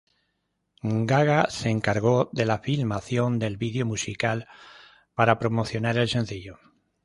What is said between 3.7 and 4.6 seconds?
musical